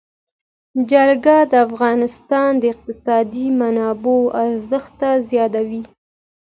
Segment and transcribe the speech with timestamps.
[0.91, 5.81] جلګه د افغانستان د اقتصادي منابعو ارزښت زیاتوي.